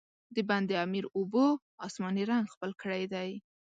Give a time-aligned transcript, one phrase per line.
[0.35, 1.45] د بند امیر اوبو،
[1.85, 3.29] آسماني رنګ خپل کړی دی.